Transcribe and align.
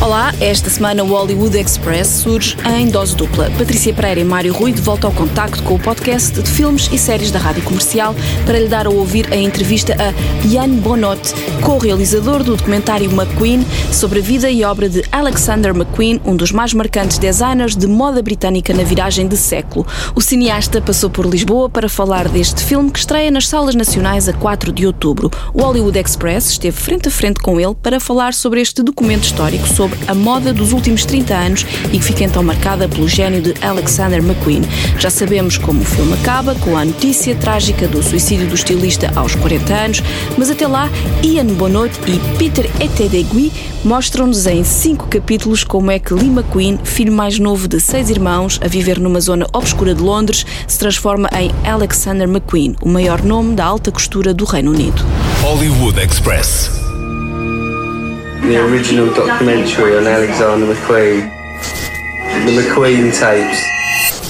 Olá, 0.00 0.32
esta 0.40 0.70
semana 0.70 1.02
o 1.02 1.08
Hollywood 1.08 1.58
Express 1.58 2.06
surge 2.06 2.56
em 2.78 2.88
dose 2.88 3.16
dupla. 3.16 3.50
Patrícia 3.58 3.92
Pereira 3.92 4.20
e 4.20 4.24
Mário 4.24 4.54
Rui 4.54 4.70
de 4.70 4.80
volta 4.80 5.08
ao 5.08 5.12
contacto 5.12 5.60
com 5.64 5.74
o 5.74 5.78
podcast 5.78 6.40
de 6.40 6.48
filmes 6.48 6.88
e 6.92 6.96
séries 6.96 7.32
da 7.32 7.38
Rádio 7.40 7.64
Comercial 7.64 8.14
para 8.46 8.60
lhe 8.60 8.68
dar 8.68 8.86
a 8.86 8.90
ouvir 8.90 9.26
a 9.32 9.36
entrevista 9.36 9.96
a 9.98 10.46
Ian 10.46 10.68
Bonot, 10.76 11.20
co-realizador 11.62 12.44
do 12.44 12.56
documentário 12.56 13.10
McQueen 13.10 13.66
sobre 13.92 14.20
a 14.20 14.22
vida 14.22 14.48
e 14.48 14.62
obra 14.62 14.88
de 14.88 15.02
Alexander 15.10 15.74
McQueen, 15.74 16.20
um 16.24 16.36
dos 16.36 16.52
mais 16.52 16.72
marcantes 16.72 17.18
designers 17.18 17.74
de 17.74 17.88
moda 17.88 18.22
britânica 18.22 18.72
na 18.72 18.84
viragem 18.84 19.26
de 19.26 19.36
século. 19.36 19.84
O 20.14 20.20
cineasta 20.20 20.80
passou 20.80 21.10
por 21.10 21.26
Lisboa 21.26 21.68
para 21.68 21.88
falar 21.88 22.28
deste 22.28 22.62
filme 22.62 22.92
que 22.92 23.00
estreia 23.00 23.32
nas 23.32 23.48
salas 23.48 23.74
nacionais 23.74 24.28
a 24.28 24.32
4 24.32 24.70
de 24.70 24.86
outubro. 24.86 25.28
O 25.52 25.60
Hollywood 25.60 25.98
Express 25.98 26.50
esteve 26.50 26.76
frente 26.76 27.08
a 27.08 27.10
frente 27.10 27.40
com 27.40 27.58
ele 27.58 27.74
para 27.74 27.98
falar 27.98 28.32
sobre 28.32 28.60
este 28.60 28.80
documento 28.80 29.24
histórico 29.24 29.66
sobre 29.66 29.87
sobre 29.88 29.98
a 30.06 30.14
moda 30.14 30.52
dos 30.52 30.72
últimos 30.72 31.04
30 31.04 31.34
anos 31.34 31.66
e 31.92 31.98
que 31.98 32.04
fica 32.04 32.24
então 32.24 32.42
marcada 32.42 32.88
pelo 32.88 33.08
gênio 33.08 33.40
de 33.40 33.54
Alexander 33.64 34.20
McQueen. 34.20 34.62
Já 34.98 35.10
sabemos 35.10 35.56
como 35.56 35.80
o 35.80 35.84
filme 35.84 36.12
acaba, 36.14 36.54
com 36.56 36.76
a 36.76 36.84
notícia 36.84 37.34
trágica 37.34 37.88
do 37.88 38.02
suicídio 38.02 38.46
do 38.46 38.54
estilista 38.54 39.10
aos 39.16 39.34
40 39.34 39.74
anos, 39.74 40.02
mas 40.36 40.50
até 40.50 40.66
lá, 40.66 40.90
Ian 41.22 41.46
Bonot 41.46 41.90
e 42.06 42.18
Peter 42.36 42.68
Etedegui 42.80 43.52
mostram-nos 43.84 44.46
em 44.46 44.64
cinco 44.64 45.06
capítulos 45.08 45.64
como 45.64 45.90
é 45.90 45.98
que 45.98 46.12
Lee 46.12 46.28
McQueen, 46.28 46.78
filho 46.82 47.12
mais 47.12 47.38
novo 47.38 47.66
de 47.68 47.80
seis 47.80 48.10
irmãos, 48.10 48.60
a 48.62 48.68
viver 48.68 48.98
numa 48.98 49.20
zona 49.20 49.46
obscura 49.52 49.94
de 49.94 50.02
Londres, 50.02 50.44
se 50.66 50.78
transforma 50.78 51.28
em 51.32 51.50
Alexander 51.68 52.28
McQueen, 52.28 52.76
o 52.82 52.88
maior 52.88 53.22
nome 53.22 53.54
da 53.54 53.64
alta 53.64 53.90
costura 53.90 54.34
do 54.34 54.44
Reino 54.44 54.72
Unido. 54.72 55.02
Hollywood 55.42 56.00
Express. 56.00 56.87
The 58.48 58.58
original 58.64 59.12
documentary 59.12 59.94
on 59.98 60.06
Alexander 60.06 60.66
McQueen, 60.66 61.30
the 62.46 62.52
McQueen 62.52 63.12
tapes. 63.12 63.62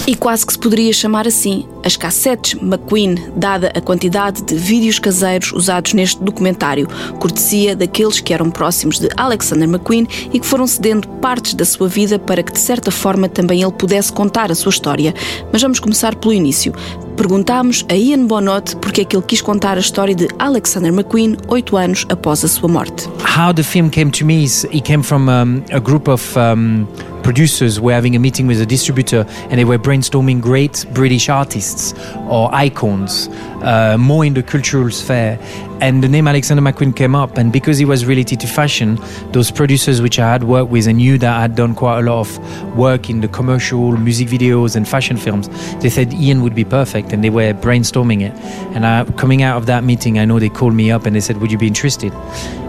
E 0.09 0.17
quase 0.17 0.45
que 0.45 0.55
se 0.55 0.59
poderia 0.59 0.93
chamar 0.93 1.29
assim, 1.29 1.69
as 1.85 1.97
cassetes 1.97 2.55
McQueen, 2.61 3.15
dada 3.37 3.71
a 3.77 3.81
quantidade 3.81 4.43
de 4.43 4.55
vídeos 4.57 4.99
caseiros 4.99 5.53
usados 5.53 5.93
neste 5.93 6.21
documentário, 6.21 6.89
cortesia 7.21 7.77
daqueles 7.77 8.19
que 8.19 8.35
eram 8.35 8.51
próximos 8.51 8.99
de 8.99 9.09
Alexander 9.17 9.69
McQueen 9.69 10.09
e 10.33 10.41
que 10.41 10.47
foram 10.47 10.67
cedendo 10.67 11.07
partes 11.21 11.55
da 11.55 11.65
sua 11.65 11.87
vida 11.87 12.19
para 12.19 12.43
que 12.43 12.53
de 12.53 12.59
certa 12.59 12.91
forma 12.91 13.29
também 13.29 13.63
ele 13.63 13.73
pudesse 13.73 14.11
contar 14.11 14.51
a 14.51 14.55
sua 14.55 14.71
história. 14.71 15.15
Mas 15.53 15.63
vamos 15.63 15.79
começar 15.79 16.17
pelo 16.17 16.33
início. 16.33 16.73
Perguntámos 17.19 17.85
a 17.91 17.97
Ian 17.97 18.27
Bonot 18.27 18.77
porque 18.77 19.01
é 19.01 19.05
que 19.05 19.17
ele 19.17 19.25
quis 19.27 19.43
contar 19.43 19.77
a 19.77 19.81
história 19.81 20.15
de 20.15 20.29
Alexander 20.39 20.93
McQueen 20.93 21.37
oito 21.49 21.77
anos 21.77 22.07
após 22.09 22.45
a 22.45 22.49
sua 22.49 22.69
morte. 22.69 23.09
How 23.37 23.53
the 23.53 23.65
film 23.65 23.91
came 23.91 24.13
to 24.13 24.25
me 24.25 24.45
is 24.45 24.63
it 24.71 24.83
came 24.83 25.03
from 25.03 25.29
um, 25.29 25.65
a 25.73 25.81
group 25.81 26.07
of 26.07 26.23
um, 26.39 26.87
producers 27.23 27.81
were 27.81 27.93
having 27.93 28.17
a 28.17 28.19
meeting 28.19 28.47
with 28.47 28.61
a 28.61 28.67
distributor 28.67 29.25
and 29.51 29.59
they 29.59 29.65
were 29.65 29.79
brainstorming 29.79 30.41
great 30.41 30.85
British 30.93 31.29
artists 31.29 31.95
or 32.29 32.55
icons, 32.55 33.29
uh, 33.63 33.97
more 33.99 34.25
in 34.25 34.35
the 34.35 34.43
cultural 34.43 34.91
sphere. 34.91 35.39
And 35.81 36.03
the 36.03 36.09
name 36.09 36.27
Alexander 36.27 36.61
McQueen 36.61 36.97
came 36.97 37.15
up, 37.15 37.39
and 37.39 37.53
because 37.53 37.79
he 37.79 37.85
was 37.85 38.05
related 38.05 38.41
to 38.41 38.49
fashion, 38.49 38.99
those 39.31 39.53
producers 39.53 40.03
which 40.03 40.19
I 40.19 40.33
had 40.33 40.43
worked 40.43 40.73
with 40.73 40.89
and 40.89 40.99
knew 40.99 41.19
that 41.19 41.33
I 41.33 41.41
had 41.43 41.55
done 41.55 41.77
quite 41.77 42.01
a 42.01 42.03
lot 42.03 42.19
of 42.19 42.77
work 42.77 43.09
in 43.09 43.21
the 43.21 43.29
commercial 43.29 43.97
music 43.97 44.27
videos 44.27 44.75
and 44.75 44.89
fashion 44.89 45.17
films, 45.17 45.49
they 45.81 45.89
said 45.89 46.13
Ian 46.13 46.43
would 46.43 46.57
be 46.57 46.65
perfect, 46.65 47.13
and 47.13 47.23
they 47.23 47.31
were 47.31 47.55
brainstorming 47.55 48.23
it. 48.23 48.33
And 48.75 48.85
I, 48.85 49.05
coming 49.13 49.45
out 49.45 49.57
of 49.57 49.67
that 49.67 49.85
meeting, 49.85 50.19
I 50.19 50.25
know 50.25 50.41
they 50.41 50.49
called 50.49 50.75
me 50.75 50.91
up 50.91 51.07
and 51.07 51.15
they 51.15 51.21
said, 51.21 51.37
"Would 51.41 51.53
you 51.53 51.59
be 51.59 51.69
interested?" 51.69 52.13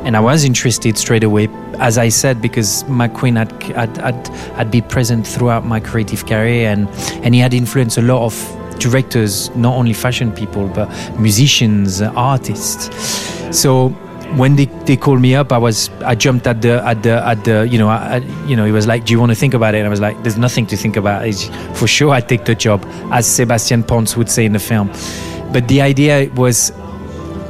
And 0.05 0.15
I 0.15 0.19
was 0.19 0.43
interested 0.43 0.97
straight 0.97 1.23
away, 1.23 1.49
as 1.79 1.97
I 1.97 2.09
said, 2.09 2.41
because 2.41 2.83
McQueen 2.85 3.37
had 3.37 3.51
had, 3.75 3.97
had, 3.97 4.27
had 4.55 4.71
been 4.71 4.83
present 4.83 5.27
throughout 5.27 5.65
my 5.65 5.79
creative 5.79 6.25
career, 6.25 6.69
and 6.69 6.87
and 7.23 7.35
he 7.35 7.41
had 7.41 7.53
influenced 7.53 7.97
a 7.97 8.01
lot 8.01 8.23
of 8.25 8.33
directors, 8.79 9.53
not 9.55 9.75
only 9.75 9.93
fashion 9.93 10.31
people, 10.31 10.67
but 10.69 10.87
musicians, 11.19 12.01
artists. 12.01 12.89
So 13.51 13.89
when 14.35 14.55
they, 14.55 14.65
they 14.85 14.95
called 14.95 15.21
me 15.21 15.35
up, 15.35 15.51
I 15.51 15.57
was 15.57 15.89
I 16.05 16.15
jumped 16.15 16.47
at 16.47 16.61
the 16.61 16.83
at 16.85 17.03
the 17.03 17.27
at 17.27 17.43
the 17.43 17.67
you 17.67 17.77
know 17.77 17.89
you 18.47 18.55
know 18.55 18.65
he 18.65 18.71
was 18.71 18.87
like, 18.87 19.05
do 19.05 19.13
you 19.13 19.19
want 19.19 19.31
to 19.31 19.35
think 19.35 19.53
about 19.53 19.75
it? 19.75 19.79
And 19.79 19.87
I 19.87 19.89
was 19.89 20.01
like, 20.01 20.21
there's 20.23 20.37
nothing 20.37 20.65
to 20.67 20.77
think 20.77 20.97
about. 20.97 21.27
It's, 21.27 21.49
for 21.77 21.87
sure, 21.87 22.11
I 22.11 22.21
take 22.21 22.45
the 22.45 22.55
job, 22.55 22.85
as 23.11 23.27
Sebastian 23.27 23.83
Pons 23.83 24.15
would 24.15 24.29
say 24.29 24.45
in 24.45 24.53
the 24.53 24.59
film. 24.59 24.89
But 25.51 25.67
the 25.67 25.81
idea 25.81 26.29
was, 26.35 26.71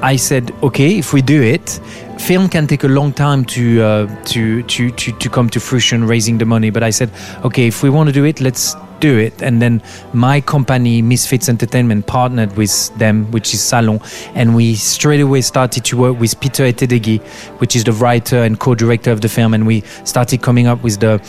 I 0.02 0.16
said, 0.16 0.54
okay, 0.64 0.98
if 0.98 1.12
we 1.12 1.22
do 1.22 1.42
it, 1.42 1.80
film 2.20 2.50
can 2.50 2.68
take 2.68 2.84
a 2.84 2.88
long 2.88 3.14
time 3.14 3.46
to 3.46 3.82
uh, 3.82 4.24
to, 4.26 4.64
to 4.64 4.92
to 4.92 5.12
to 5.12 5.30
come 5.30 5.50
to 5.50 5.60
fruition, 5.60 6.06
raising 6.06 6.38
the 6.38 6.46
money. 6.46 6.70
But 6.70 6.84
I 6.84 6.92
said, 6.92 7.10
okay, 7.44 7.68
if 7.68 7.82
we 7.82 7.90
want 7.90 8.08
to 8.08 8.14
do 8.14 8.26
it, 8.26 8.42
let's 8.42 8.76
do 9.00 9.18
it. 9.18 9.42
And 9.42 9.62
then 9.62 9.82
my 10.14 10.42
company, 10.42 11.02
Misfits 11.02 11.48
Entertainment, 11.50 12.06
partnered 12.06 12.56
with 12.58 12.96
them, 12.98 13.32
which 13.32 13.54
is 13.54 13.62
Salon, 13.62 14.02
and 14.36 14.56
we 14.56 14.76
straight 14.76 15.22
away 15.22 15.42
started 15.42 15.86
to 15.86 15.98
work 15.98 16.20
with 16.20 16.40
Peter 16.40 16.64
Ettedgui, 16.64 17.22
which 17.60 17.76
is 17.76 17.84
the 17.84 17.94
writer 17.94 18.38
and 18.38 18.60
co-director 18.60 19.12
of 19.12 19.22
the 19.22 19.30
film, 19.30 19.54
and 19.54 19.66
we 19.66 19.82
started 20.04 20.42
coming 20.42 20.68
up 20.68 20.84
with 20.84 21.00
the 21.00 21.20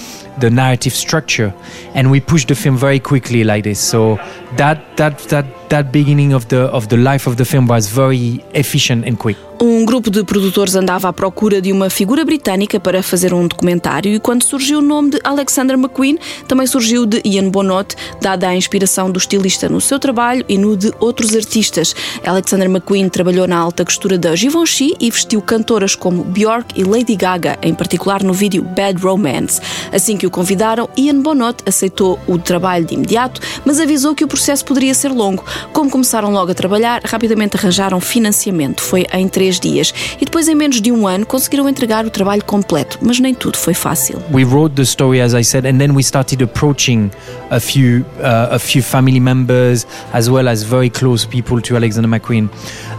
the 0.41 0.51
narrative 0.51 0.93
structure, 0.93 1.55
and 1.95 2.11
we 2.11 2.21
pushed 2.21 2.49
the 2.49 2.55
film 2.55 2.77
very 2.77 2.99
quickly 2.99 3.45
like 3.45 3.65
this. 3.65 3.78
So 3.78 4.17
that 4.57 4.97
that 4.97 5.19
that 5.31 5.47
that 5.71 5.93
beginning 5.93 6.33
of 6.33 6.49
the 6.49 6.62
of 6.72 6.89
the 6.89 6.97
life 6.97 7.27
of 7.27 7.37
the 7.37 7.45
film 7.45 7.67
was 7.67 7.89
very 7.89 8.45
efficient 8.55 9.05
and 9.05 9.19
quick. 9.19 9.37
Um 9.62 9.84
grupo 9.84 10.10
de 10.10 10.25
produtores 10.25 10.75
andava 10.75 11.10
à 11.10 11.12
procura 11.12 11.60
de 11.60 11.71
uma 11.71 11.91
figura 11.91 12.25
britânica 12.25 12.81
para 12.81 13.03
fazer 13.03 13.34
um 13.34 13.47
documentário 13.47 14.15
e 14.15 14.19
quando 14.19 14.43
surgiu 14.43 14.78
o 14.78 14.82
nome 14.82 15.10
de 15.10 15.21
Alexander 15.22 15.76
McQueen, 15.76 16.19
também 16.48 16.66
surgiu 16.66 17.04
de 17.04 17.21
Ian 17.26 17.50
Bonot, 17.50 17.94
dada 18.22 18.48
a 18.48 18.56
inspiração 18.56 19.10
do 19.10 19.19
estilista 19.19 19.69
no 19.69 19.78
seu 19.78 19.98
trabalho 19.98 20.47
e 20.48 20.56
no 20.56 20.78
de 20.78 20.91
outros 20.98 21.37
artistas. 21.37 21.94
Alexander 22.25 22.71
McQueen 22.71 23.10
trabalhou 23.10 23.47
na 23.47 23.59
alta 23.59 23.84
costura 23.84 24.16
da 24.16 24.34
Givenchy 24.34 24.97
e 24.98 25.10
vestiu 25.10 25.43
cantoras 25.43 25.94
como 25.94 26.25
Björk 26.25 26.81
e 26.81 26.82
Lady 26.82 27.15
Gaga, 27.15 27.59
em 27.60 27.75
particular 27.75 28.22
no 28.22 28.32
vídeo 28.32 28.62
Bad 28.62 28.98
Romance. 29.03 29.60
Assim 29.92 30.16
que 30.16 30.27
o 30.27 30.31
convidaram, 30.31 30.88
Ian 30.97 31.21
Bonot 31.21 31.62
aceitou 31.66 32.19
o 32.27 32.38
trabalho 32.38 32.87
de 32.87 32.94
imediato, 32.94 33.42
mas 33.62 33.78
avisou 33.78 34.15
que 34.15 34.25
o 34.25 34.28
processo 34.28 34.65
poderia 34.65 34.94
ser 34.94 35.10
longo. 35.10 35.44
Como 35.75 35.91
começaram 35.91 36.32
logo 36.32 36.50
a 36.50 36.54
trabalhar, 36.54 37.03
rapidamente 37.04 37.59
arranjaram 37.59 38.00
financiamento. 38.00 38.81
Foi 38.81 39.04
em 39.12 39.28
três 39.28 39.50
três 39.50 39.59
dias 39.59 39.94
e 40.21 40.25
depois 40.25 40.49
em 40.49 40.55
menos 40.55 40.81
de 40.81 40.93
um 40.93 41.06
ano 41.06 41.27
conseguiram 41.27 41.69
entregar 41.69 42.06
o 42.06 42.11
trabalho 42.11 42.44
completo, 42.44 42.99
mas 43.03 43.19
nem 43.19 43.34
tudo 43.34 43.56
foi 43.59 43.75
fácil. 43.75 44.22
We 44.33 44.44
wrote 44.44 44.77
the 44.77 44.83
story 44.83 45.21
as 45.21 45.34
I 45.34 45.43
said 45.43 45.66
and 45.66 45.78
then 45.78 45.93
we 45.93 46.03
started 46.03 46.43
approaching 46.43 47.11
a 47.50 47.59
few 47.59 48.05
uh, 48.19 48.55
a 48.55 48.59
few 48.59 48.83
family 48.83 49.21
members 49.21 49.87
as 50.12 50.28
well 50.28 50.49
as 50.49 50.62
very 50.62 50.91
close 50.91 51.27
people 51.27 51.60
to 51.62 51.77
Alexander 51.77 52.09
McQueen. 52.09 52.49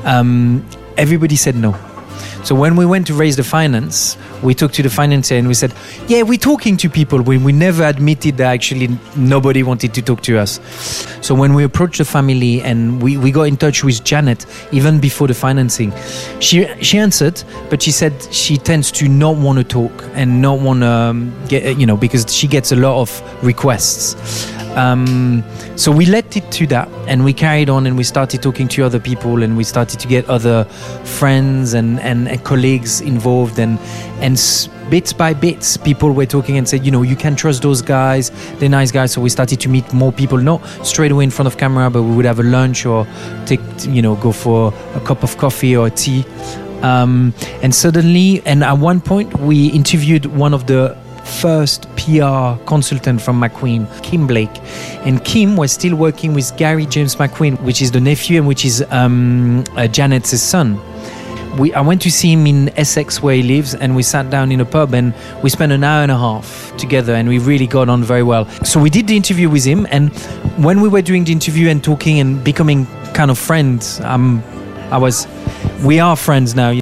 Um, 0.05 0.63
everybody 0.97 1.37
said 1.37 1.55
no. 1.55 1.90
So 2.43 2.55
when 2.55 2.75
we 2.75 2.85
went 2.85 3.05
to 3.07 3.13
raise 3.13 3.35
the 3.35 3.43
finance, 3.43 4.17
we 4.41 4.55
talked 4.55 4.73
to 4.75 4.83
the 4.83 4.89
financier 4.89 5.37
and 5.37 5.47
we 5.47 5.53
said, 5.53 5.73
"Yeah, 6.07 6.23
we're 6.23 6.39
talking 6.39 6.75
to 6.77 6.89
people." 6.89 7.21
When 7.21 7.43
we 7.43 7.51
never 7.51 7.83
admitted 7.83 8.37
that 8.37 8.51
actually 8.51 8.89
nobody 9.15 9.61
wanted 9.63 9.93
to 9.93 10.01
talk 10.01 10.21
to 10.23 10.39
us. 10.39 10.59
So 11.21 11.35
when 11.35 11.53
we 11.53 11.63
approached 11.63 11.99
the 11.99 12.05
family 12.05 12.61
and 12.61 13.01
we, 13.01 13.17
we 13.17 13.31
got 13.31 13.43
in 13.43 13.57
touch 13.57 13.83
with 13.83 14.03
Janet 14.03 14.45
even 14.71 14.99
before 14.99 15.27
the 15.27 15.35
financing, 15.35 15.93
she 16.39 16.67
she 16.81 16.97
answered, 16.97 17.43
but 17.69 17.81
she 17.81 17.91
said 17.91 18.13
she 18.31 18.57
tends 18.57 18.91
to 18.93 19.07
not 19.07 19.37
want 19.37 19.59
to 19.59 19.63
talk 19.63 20.03
and 20.15 20.41
not 20.41 20.59
want 20.59 20.81
to 20.81 20.87
um, 20.87 21.31
get 21.47 21.77
you 21.77 21.85
know 21.85 21.95
because 21.95 22.33
she 22.33 22.47
gets 22.47 22.71
a 22.71 22.75
lot 22.75 23.01
of 23.01 23.43
requests. 23.43 24.15
Um, 24.75 25.43
so 25.75 25.91
we 25.91 26.05
let 26.05 26.37
it 26.37 26.49
to 26.51 26.67
that 26.67 26.87
and 27.07 27.25
we 27.25 27.33
carried 27.33 27.69
on 27.69 27.85
and 27.85 27.97
we 27.97 28.03
started 28.03 28.41
talking 28.41 28.69
to 28.69 28.83
other 28.83 28.99
people 28.99 29.43
and 29.43 29.57
we 29.57 29.65
started 29.65 29.99
to 29.99 30.07
get 30.07 30.29
other 30.29 30.63
friends 31.03 31.73
and, 31.73 31.99
and, 31.99 32.29
and 32.29 32.43
colleagues 32.45 33.01
involved 33.01 33.59
and 33.59 33.77
and 34.21 34.37
bits 34.89 35.11
by 35.11 35.33
bits 35.33 35.75
people 35.77 36.11
were 36.11 36.25
talking 36.25 36.57
and 36.57 36.67
said 36.67 36.85
you 36.85 36.91
know 36.91 37.01
you 37.01 37.17
can 37.17 37.35
trust 37.35 37.63
those 37.63 37.81
guys. 37.81 38.31
They're 38.59 38.69
nice 38.69 38.91
guys. 38.91 39.11
So 39.11 39.19
we 39.19 39.29
started 39.29 39.59
to 39.59 39.69
meet 39.69 39.91
more 39.91 40.13
people 40.13 40.37
not 40.37 40.65
straight 40.85 41.11
away 41.11 41.25
in 41.25 41.31
front 41.31 41.47
of 41.47 41.57
camera 41.57 41.89
but 41.89 42.03
we 42.03 42.15
would 42.15 42.25
have 42.25 42.39
a 42.39 42.43
lunch 42.43 42.85
or 42.85 43.05
take 43.45 43.59
you 43.81 44.01
know 44.01 44.15
go 44.15 44.31
for 44.31 44.73
a 44.95 45.01
cup 45.01 45.23
of 45.23 45.37
coffee 45.37 45.75
or 45.75 45.89
tea. 45.89 46.25
Um, 46.81 47.33
and 47.61 47.75
suddenly 47.75 48.41
and 48.45 48.63
at 48.63 48.77
one 48.77 49.01
point 49.01 49.37
we 49.39 49.67
interviewed 49.67 50.25
one 50.27 50.53
of 50.53 50.67
the 50.67 50.97
first 51.25 51.87
PR 52.01 52.63
consultant 52.65 53.21
from 53.21 53.39
McQueen, 53.39 53.87
Kim 54.03 54.25
Blake. 54.27 54.49
And 55.05 55.23
Kim 55.23 55.55
was 55.55 55.71
still 55.71 55.95
working 55.95 56.33
with 56.33 56.55
Gary 56.57 56.85
James 56.85 57.15
McQueen, 57.15 57.61
which 57.61 57.81
is 57.81 57.91
the 57.91 58.01
nephew 58.01 58.39
and 58.39 58.47
which 58.47 58.65
is 58.65 58.83
um, 58.89 59.63
uh, 59.77 59.87
Janet's 59.87 60.39
son. 60.41 60.79
we, 61.57 61.73
I 61.73 61.81
went 61.81 62.01
to 62.03 62.11
see 62.11 62.31
him 62.31 62.47
in 62.47 62.69
Essex 62.77 63.21
where 63.21 63.35
he 63.35 63.43
lives, 63.43 63.75
and 63.75 63.95
we 63.95 64.03
sat 64.03 64.29
down 64.29 64.51
in 64.51 64.61
a 64.61 64.65
pub 64.65 64.93
and 64.93 65.13
we 65.43 65.49
spent 65.49 65.71
an 65.71 65.83
hour 65.83 66.01
and 66.03 66.11
a 66.11 66.17
half 66.17 66.75
together, 66.77 67.13
and 67.13 67.27
we 67.27 67.39
really 67.39 67.67
got 67.67 67.89
on 67.89 68.03
very 68.03 68.23
well. 68.23 68.45
So 68.63 68.79
we 68.79 68.89
did 68.89 69.07
the 69.07 69.15
interview 69.15 69.49
with 69.49 69.65
him, 69.65 69.85
and 69.91 70.15
when 70.57 70.81
we 70.81 70.89
were 70.89 71.01
doing 71.01 71.23
the 71.25 71.31
interview 71.31 71.69
and 71.69 71.83
talking 71.83 72.19
and 72.19 72.43
becoming 72.43 72.85
kind 73.13 73.29
of 73.29 73.37
friends, 73.37 73.99
um, 74.01 74.41
I 74.91 74.97
was 74.97 75.27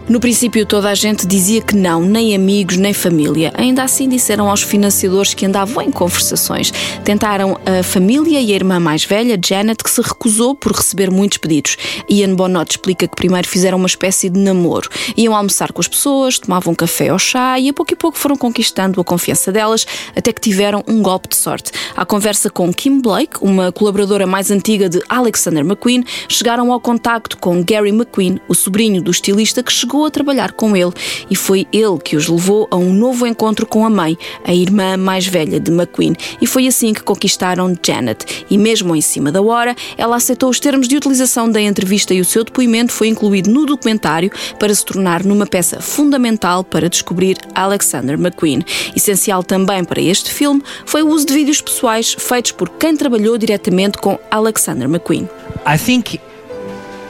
No 0.09 0.19
princípio, 0.19 0.65
toda 0.65 0.89
a 0.89 0.93
gente 0.93 1.25
dizia 1.25 1.61
que 1.61 1.73
não, 1.73 2.01
nem 2.01 2.35
amigos, 2.35 2.75
nem 2.75 2.93
família. 2.93 3.49
Ainda 3.55 3.81
assim, 3.81 4.09
disseram 4.09 4.49
aos 4.49 4.61
financiadores 4.61 5.33
que 5.33 5.45
andavam 5.45 5.81
em 5.81 5.89
conversações. 5.89 6.73
Tentaram 7.05 7.57
a 7.65 7.81
família 7.81 8.41
e 8.41 8.51
a 8.51 8.55
irmã 8.55 8.77
mais 8.77 9.05
velha, 9.05 9.39
Janet, 9.41 9.81
que 9.81 9.89
se 9.89 10.01
recusou 10.01 10.53
por 10.53 10.73
receber 10.73 11.09
muitos 11.09 11.37
pedidos. 11.37 11.77
Ian 12.09 12.35
Bonot 12.35 12.71
explica 12.71 13.07
que 13.07 13.15
primeiro 13.15 13.47
fizeram 13.47 13.77
uma 13.77 13.87
espécie 13.87 14.29
de 14.29 14.37
namoro. 14.37 14.89
Iam 15.15 15.33
almoçar 15.33 15.71
com 15.71 15.79
as 15.79 15.87
pessoas, 15.87 16.37
tomavam 16.37 16.75
café 16.75 17.13
ou 17.13 17.19
chá 17.19 17.57
e 17.57 17.69
a 17.69 17.73
pouco 17.73 17.93
e 17.93 17.95
pouco 17.95 18.17
foram 18.17 18.35
conquistando 18.35 18.99
a 18.99 19.03
confiança 19.05 19.49
delas, 19.49 19.87
até 20.13 20.33
que 20.33 20.41
tiveram 20.41 20.83
um 20.85 21.01
golpe 21.01 21.29
de 21.29 21.37
sorte. 21.37 21.71
À 21.95 22.05
conversa 22.05 22.49
com 22.49 22.73
Kim 22.73 22.99
Blake, 22.99 23.37
uma 23.39 23.71
colaboradora 23.71 24.27
mais 24.27 24.51
antiga 24.51 24.89
de 24.89 25.01
Alexander 25.07 25.63
McQueen, 25.63 26.03
chegaram 26.27 26.73
ao 26.73 26.81
contacto 26.81 27.37
com 27.37 27.63
Gary 27.63 27.91
McQueen, 27.91 28.41
o 28.49 28.53
sobrinho 28.53 28.88
do 28.97 29.11
estilista 29.11 29.61
que 29.61 29.71
chegou 29.71 30.05
a 30.05 30.09
trabalhar 30.09 30.53
com 30.53 30.75
ele, 30.75 30.91
e 31.29 31.35
foi 31.35 31.67
ele 31.71 31.99
que 32.03 32.15
os 32.15 32.27
levou 32.27 32.67
a 32.71 32.75
um 32.75 32.91
novo 32.91 33.27
encontro 33.27 33.67
com 33.67 33.85
a 33.85 33.89
mãe, 33.89 34.17
a 34.43 34.53
irmã 34.53 34.97
mais 34.97 35.27
velha 35.27 35.59
de 35.59 35.71
McQueen, 35.71 36.15
e 36.41 36.47
foi 36.47 36.65
assim 36.67 36.93
que 36.93 37.03
conquistaram 37.03 37.77
Janet. 37.85 38.45
E 38.49 38.57
mesmo 38.57 38.95
em 38.95 39.01
cima 39.01 39.31
da 39.31 39.41
hora, 39.41 39.75
ela 39.97 40.15
aceitou 40.15 40.49
os 40.49 40.59
termos 40.59 40.87
de 40.87 40.97
utilização 40.97 41.49
da 41.49 41.61
entrevista 41.61 42.13
e 42.13 42.21
o 42.21 42.25
seu 42.25 42.43
depoimento 42.43 42.91
foi 42.91 43.07
incluído 43.07 43.51
no 43.51 43.65
documentário 43.65 44.31
para 44.57 44.73
se 44.73 44.83
tornar 44.83 45.23
numa 45.23 45.45
peça 45.45 45.81
fundamental 45.81 46.63
para 46.63 46.89
descobrir 46.89 47.37
Alexander 47.53 48.15
McQueen. 48.19 48.63
Essencial 48.95 49.43
também 49.43 49.83
para 49.83 50.01
este 50.01 50.31
filme 50.31 50.63
foi 50.85 51.03
o 51.03 51.09
uso 51.09 51.25
de 51.25 51.33
vídeos 51.33 51.61
pessoais 51.61 52.15
feitos 52.17 52.51
por 52.51 52.69
quem 52.69 52.95
trabalhou 52.95 53.37
diretamente 53.37 53.97
com 53.97 54.17
Alexander 54.31 54.87
McQueen. 54.87 55.27
I 55.65 55.77
think 55.77 56.19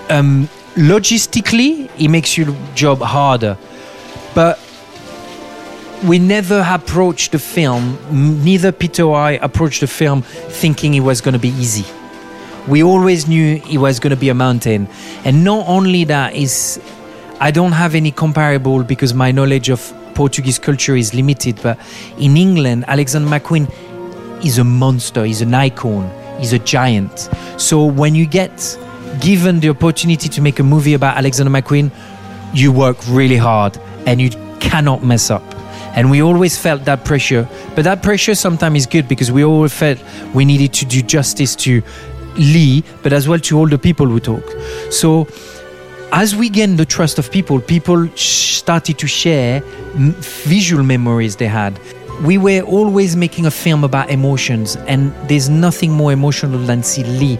um, 0.10 0.48
logistically 0.80 1.90
it 2.00 2.08
makes 2.08 2.38
your 2.38 2.56
job 2.74 3.02
harder. 3.02 3.58
But 4.34 4.60
we 6.06 6.18
never 6.18 6.66
approached 6.66 7.34
the 7.34 7.40
film 7.40 7.98
neither 8.46 8.72
peter 8.72 9.04
or 9.04 9.18
i 9.18 9.31
approached 9.31 9.81
the 9.81 9.88
film 9.88 10.22
thinking 10.22 10.94
it 10.94 11.02
was 11.02 11.20
going 11.20 11.34
to 11.34 11.40
be 11.40 11.50
easy. 11.50 11.86
We 12.70 12.84
always 12.84 13.28
knew 13.28 13.62
it 13.70 13.78
was 13.78 14.00
going 14.00 14.12
to 14.12 14.20
be 14.20 14.30
a 14.30 14.34
mountain. 14.34 14.88
And 15.26 15.44
not 15.44 15.68
only 15.68 16.06
that 16.06 16.36
is 16.36 16.80
i 17.42 17.52
don't 17.52 17.74
have 17.74 17.96
any 17.96 18.12
comparable 18.12 18.84
because 18.84 19.14
my 19.14 19.32
knowledge 19.32 19.70
of 19.70 19.94
portuguese 20.14 20.60
culture 20.60 20.96
is 20.98 21.14
limited 21.14 21.58
but 21.64 21.80
in 22.18 22.36
england 22.36 22.84
alexander 22.88 23.30
mcqueen 23.30 23.66
is 24.44 24.58
a 24.58 24.64
monster 24.64 25.24
he's 25.24 25.42
an 25.42 25.54
icon 25.54 26.10
he's 26.40 26.54
a 26.54 26.60
giant. 26.60 27.30
So 27.58 27.86
when 27.86 28.16
you 28.16 28.25
get 28.25 28.78
given 29.20 29.60
the 29.60 29.70
opportunity 29.70 30.30
to 30.30 30.42
make 30.42 30.60
a 30.60 30.64
movie 30.64 30.94
about 30.94 31.18
Alexander 31.18 31.52
McQueen, 31.52 31.92
you 32.54 32.72
work 32.72 32.98
really 33.08 33.38
hard 33.38 33.78
and 34.06 34.22
you 34.22 34.30
cannot 34.60 35.04
mess 35.04 35.30
up. 35.30 35.44
And 35.96 36.12
we 36.12 36.22
always 36.22 36.58
felt 36.58 36.86
that 36.86 37.04
pressure. 37.04 37.48
But 37.76 37.84
that 37.84 38.04
pressure 38.04 38.36
sometimes 38.36 38.80
is 38.80 38.86
good 38.86 39.08
because 39.08 39.32
we 39.32 39.44
always 39.44 39.74
felt 39.74 40.00
we 40.34 40.46
needed 40.46 40.74
to 40.74 40.86
do 40.86 41.02
justice 41.02 41.56
to 41.58 41.82
Lee, 42.36 42.84
but 43.04 43.12
as 43.12 43.28
well 43.28 43.40
to 43.40 43.58
all 43.58 43.68
the 43.68 43.78
people 43.78 44.06
who 44.06 44.20
talk. 44.20 44.44
So 44.92 45.28
as 46.12 46.36
we 46.36 46.50
gain 46.50 46.76
the 46.76 46.86
trust 46.86 47.20
of 47.20 47.32
people, 47.32 47.60
people 47.60 48.08
started 48.16 48.98
to 49.00 49.08
share 49.08 49.62
visual 49.96 50.84
memories 50.84 51.36
they 51.36 51.48
had. 51.48 51.80
We 52.24 52.38
were 52.38 52.62
always 52.62 53.16
making 53.16 53.46
a 53.46 53.52
film 53.52 53.84
about 53.84 54.10
emotions, 54.10 54.76
and 54.88 55.14
there's 55.30 55.50
nothing 55.50 55.92
more 55.92 56.12
emotional 56.12 56.60
than 56.60 56.84
see 56.84 57.04
Lee 57.04 57.38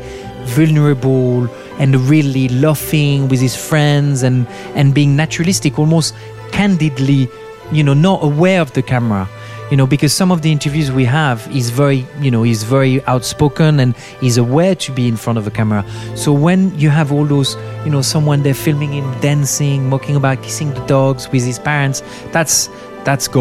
vulnerable 0.49 1.47
and 1.79 1.95
really 2.09 2.49
laughing 2.49 3.27
with 3.29 3.39
his 3.39 3.55
friends 3.55 4.23
and 4.23 4.47
and 4.75 4.93
being 4.93 5.15
naturalistic 5.15 5.79
almost 5.79 6.15
candidly 6.51 7.29
you 7.71 7.83
know 7.83 7.93
not 7.93 8.23
aware 8.23 8.61
of 8.61 8.73
the 8.73 8.81
camera. 8.81 9.27
You 9.71 9.77
know 9.77 9.85
because 9.85 10.11
some 10.11 10.31
of 10.31 10.41
the 10.41 10.51
interviews 10.51 10.91
we 10.91 11.05
have 11.05 11.45
he's 11.45 11.69
very 11.69 12.03
you 12.19 12.31
know 12.31 12.41
he's 12.41 12.63
very 12.63 13.03
outspoken 13.05 13.79
and 13.79 13.95
he's 14.19 14.37
aware 14.37 14.73
to 14.73 14.91
be 14.91 15.07
in 15.07 15.15
front 15.15 15.37
of 15.37 15.45
a 15.45 15.51
camera. 15.51 15.85
So 16.15 16.33
when 16.33 16.77
you 16.77 16.89
have 16.89 17.11
all 17.11 17.25
those 17.25 17.55
you 17.85 17.91
know 17.91 18.01
someone 18.01 18.41
they're 18.41 18.55
filming 18.55 18.93
him 18.93 19.19
dancing 19.19 19.87
mocking 19.87 20.15
about 20.15 20.41
kissing 20.41 20.73
the 20.73 20.83
dogs 20.87 21.29
with 21.31 21.45
his 21.45 21.59
parents 21.59 22.01
that's 22.31 22.67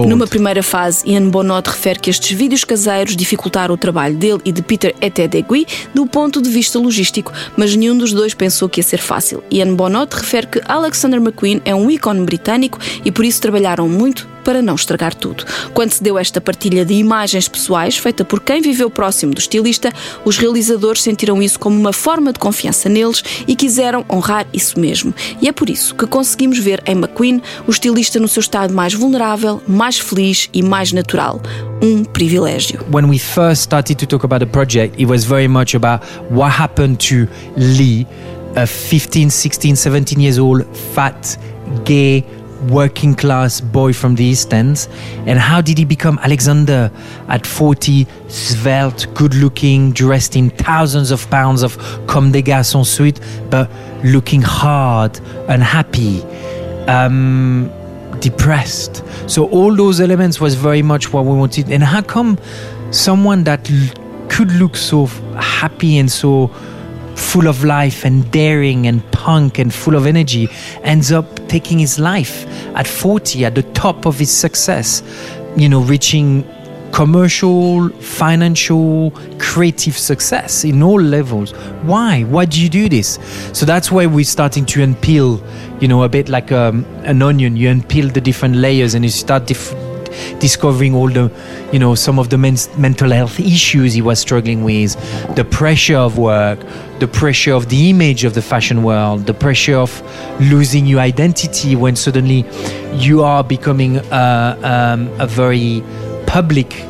Numa 0.06 0.26
primeira 0.26 0.62
fase, 0.62 1.08
Ian 1.08 1.28
Bonot 1.28 1.69
refere 1.69 1.99
que 1.99 2.10
estes 2.10 2.37
vídeos 2.37 2.64
caseiros 2.64 3.16
dificultaram 3.16 3.75
o 3.75 3.78
trabalho 3.78 4.16
dele 4.16 4.40
e 4.44 4.52
de 4.52 4.62
Peter 4.62 4.94
Etedegui 5.00 5.66
do 5.94 6.06
ponto 6.06 6.40
de 6.40 6.49
vista 6.49 6.78
logístico, 6.78 7.32
mas 7.56 7.75
nenhum 7.75 7.96
dos 7.96 8.12
dois 8.12 8.34
pensou 8.34 8.69
que 8.69 8.81
ia 8.81 8.84
ser 8.84 8.99
fácil. 8.99 9.43
Ian 9.50 9.75
Bonot 9.75 10.14
refere 10.14 10.46
que 10.46 10.62
Alexander 10.66 11.20
McQueen 11.20 11.60
é 11.64 11.75
um 11.75 11.90
ícone 11.90 12.25
britânico 12.25 12.78
e 13.05 13.10
por 13.10 13.25
isso 13.25 13.40
trabalharam 13.40 13.88
muito 13.88 14.28
para 14.44 14.62
não 14.62 14.75
estragar 14.75 15.14
tudo. 15.14 15.44
Quando 15.75 15.93
se 15.93 16.02
deu 16.02 16.19
esta 16.19 16.40
partilha 16.40 16.85
de 16.85 16.94
imagens 16.94 17.49
pessoais, 17.49 17.96
feita 17.96 18.25
por 18.25 18.40
quem 18.40 18.61
viveu 18.61 18.90
próximo 18.90 19.35
do 19.35 19.38
estilista, 19.38 19.93
os 20.25 20.37
realizadores 20.37 21.02
sentiram 21.02 21.43
isso 21.43 21.58
como 21.58 21.79
uma 21.79 21.93
forma 21.93 22.32
de 22.32 22.38
confiança 22.38 22.88
neles 22.88 23.23
e 23.46 23.55
quiseram 23.55 24.05
honrar 24.11 24.46
isso 24.52 24.79
mesmo. 24.79 25.14
E 25.40 25.49
é 25.49 25.52
por 25.52 25.69
isso 25.69 25.94
que 25.94 26.06
conseguimos 26.06 26.58
ver 26.58 26.82
em 26.87 26.93
McQueen 26.93 27.43
o 27.67 27.70
estilista 27.70 28.19
no 28.19 28.29
seu 28.29 28.40
estado 28.40 28.73
mais 28.75 28.94
vulnerável, 28.94 29.62
mais 29.67 29.99
feliz 29.99 30.49
e 30.52 30.62
mais 30.62 30.93
natural. 30.93 31.41
Um 31.82 32.05
privilégio. 32.05 32.84
When 32.93 33.06
we 33.06 33.19
first 33.19 33.62
started 33.62 33.96
to 33.99 34.06
talk 34.06 34.25
about 34.25 34.44
the 34.44 34.50
project, 34.50 35.00
it 35.00 35.06
was 35.06 35.25
very 35.25 35.49
much 35.49 35.76
about 35.76 36.05
what 36.31 36.50
happened 36.50 36.99
to 37.08 37.29
Lee, 37.56 38.06
a 38.56 38.67
15, 38.67 39.31
16, 39.31 39.76
17 39.76 40.20
years 40.20 40.38
old, 40.38 40.64
fat, 40.94 41.38
gay, 41.84 42.25
working 42.69 43.14
class 43.14 43.60
boy 43.60 43.93
from 43.93 44.14
the 44.14 44.25
East 44.25 44.52
End. 44.52 44.88
And 45.26 45.38
how 45.38 45.60
did 45.60 45.78
he 45.78 45.84
become 45.84 46.19
Alexander 46.22 46.90
at 47.28 47.46
40, 47.46 48.06
svelte, 48.28 49.06
good 49.14 49.34
looking, 49.34 49.93
dressed 49.93 50.37
in 50.37 50.50
thousands 50.50 51.10
of 51.10 51.28
pounds 51.31 51.62
of 51.62 51.78
Comme 52.06 52.32
des 52.32 52.43
Garçons 52.43 52.87
suite, 52.87 53.20
but 53.50 53.70
looking 54.05 54.43
hard, 54.43 55.19
unhappy, 55.49 56.22
um, 56.87 57.70
depressed. 58.20 59.02
So 59.26 59.49
all 59.49 59.75
those 59.75 60.00
elements 60.00 60.40
was 60.40 60.55
very 60.55 60.82
much 60.82 61.12
what 61.12 61.24
we 61.24 61.32
wanted. 61.32 61.70
And 61.70 61.82
how 61.82 62.03
come 62.03 62.38
someone 62.91 63.44
that 63.44 63.70
could 64.29 64.53
look 64.53 64.77
so 64.77 65.06
happy 65.36 65.98
and 65.98 66.10
so 66.10 66.50
full 67.19 67.48
of 67.48 67.65
life 67.65 68.05
and 68.05 68.31
daring 68.31 68.87
and 68.87 69.03
punk 69.13 69.58
and 69.58 69.75
full 69.75 69.96
of 69.96 70.06
energy, 70.06 70.48
ends 70.82 71.13
up 71.13 71.27
taking 71.48 71.79
his 71.79 71.98
life 71.98 72.46
at 72.77 72.87
40 72.87 73.44
at 73.44 73.55
the 73.55 73.63
top 73.75 74.06
of 74.06 74.19
his 74.19 74.31
success, 74.31 75.03
you 75.56 75.69
know, 75.69 75.81
reaching 75.82 76.44
commercial, 76.93 77.89
financial, 78.01 79.10
creative 79.39 79.96
success 79.96 80.65
in 80.65 80.82
all 80.82 81.01
levels. 81.01 81.53
Why? 81.82 82.22
Why 82.25 82.44
do 82.44 82.60
you 82.60 82.69
do 82.69 82.89
this? 82.89 83.19
So 83.53 83.67
that's 83.67 83.91
why 83.91 84.06
we're 84.06 84.25
starting 84.25 84.65
to 84.67 84.81
unpeel, 84.81 85.82
you 85.82 85.89
know, 85.89 86.03
a 86.03 86.08
bit 86.08 86.29
like 86.29 86.51
um, 86.53 86.84
an 87.05 87.22
onion. 87.22 87.56
You 87.56 87.69
unpeel 87.69 88.13
the 88.13 88.20
different 88.20 88.56
layers 88.56 88.94
and 88.94 89.05
you 89.05 89.10
start 89.10 89.46
discovering 90.39 90.94
all 90.94 91.08
the, 91.08 91.31
you 91.72 91.79
know, 91.79 91.94
some 91.94 92.19
of 92.19 92.31
the 92.31 92.39
mental 92.39 93.10
health 93.10 93.39
issues 93.41 93.94
he 93.94 94.03
was 94.03 94.19
struggling 94.19 94.65
with, 94.65 94.94
the 95.37 95.44
pressure 95.44 95.96
of 95.96 96.19
work, 96.19 96.58
the 96.98 97.08
pressure 97.08 97.53
of 97.53 97.69
the 97.69 97.91
image 97.91 98.25
of 98.25 98.34
the 98.34 98.43
fashion 98.43 98.82
world, 98.82 99.27
the 99.27 99.34
pressure 99.34 99.77
of 99.77 100.03
losing 100.41 100.87
your 100.87 101.01
identity 101.01 101.77
when 101.77 101.96
suddenly 101.96 102.44
you 102.94 103.22
are 103.22 103.44
becoming 103.44 103.98
um, 104.13 105.08
a 105.20 105.27
very 105.27 105.82
public 106.27 106.84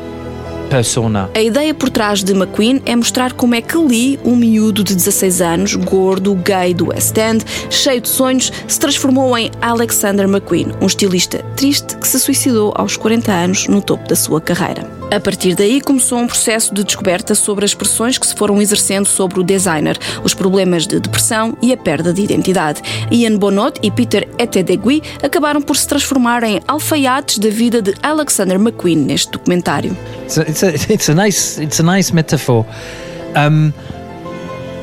persona. 0.69 1.29
A 1.35 1.41
ideia 1.41 1.73
por 1.73 1.89
trás 1.89 2.23
de 2.23 2.33
McQueen 2.33 2.81
é 2.85 2.95
mostrar 2.95 3.33
como 3.33 3.55
é 3.55 3.61
que 3.61 3.77
Lee, 3.77 4.19
um 4.23 4.35
miúdo 4.35 4.83
de 4.83 4.95
16 4.95 5.41
anos, 5.41 5.75
gordo, 5.75 6.35
gay 6.35 6.73
do 6.73 6.89
West 6.89 7.17
End, 7.17 7.43
cheio 7.69 7.99
de 7.99 8.07
sonhos, 8.07 8.53
se 8.67 8.79
transformou 8.79 9.37
em 9.37 9.51
Alexander 9.61 10.27
McQueen, 10.27 10.71
um 10.79 10.85
estilista 10.85 11.39
triste 11.55 11.97
que 11.97 12.07
se 12.07 12.19
suicidou 12.19 12.71
aos 12.75 12.95
40 12.95 13.31
anos 13.31 13.67
no 13.67 13.81
topo 13.81 14.07
da 14.07 14.15
sua 14.15 14.39
carreira. 14.39 14.98
A 15.11 15.19
partir 15.19 15.55
daí 15.55 15.81
começou 15.81 16.19
um 16.19 16.27
processo 16.27 16.73
de 16.73 16.83
descoberta 16.83 17.33
sobre 17.33 17.65
as 17.65 17.73
pressões 17.73 18.19
que 18.19 18.27
se 18.27 18.35
foram 18.35 18.61
exercendo 18.61 19.07
sobre 19.07 19.39
o 19.39 19.43
designer, 19.43 19.97
os 20.23 20.35
problemas 20.35 20.85
de 20.85 20.99
depressão 20.99 21.57
e 21.63 21.73
a 21.73 21.77
perda 21.77 22.13
de 22.13 22.21
identidade. 22.21 22.79
Ian 23.11 23.37
Bonot 23.37 23.79
e 23.81 23.89
Peter 23.89 24.27
Etedegui 24.37 25.01
acabaram 25.23 25.63
por 25.63 25.75
se 25.75 25.87
transformar 25.87 26.43
em 26.43 26.61
alfaiates 26.67 27.39
da 27.39 27.49
vida 27.49 27.81
de 27.81 27.95
Alexander 28.03 28.57
McQueen 28.57 28.97
neste 28.97 29.31
documentário. 29.31 29.97
It's 30.27 31.09
a, 31.09 31.15
nice, 31.15 31.59
it's 31.59 31.79
a 31.79 31.83
nice 31.83 32.13
metaphor. 32.13 32.63
Um, 33.35 33.73